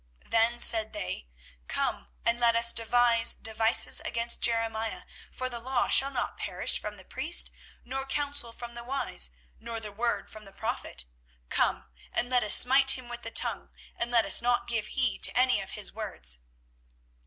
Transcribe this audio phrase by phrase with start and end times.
[0.23, 1.27] 24:018:018 Then said they,
[1.67, 6.97] Come and let us devise devices against Jeremiah; for the law shall not perish from
[6.97, 7.51] the priest,
[7.85, 9.29] nor counsel from the wise,
[9.59, 11.05] nor the word from the prophet.
[11.49, 15.21] Come, and let us smite him with the tongue, and let us not give heed
[15.21, 16.39] to any of his words.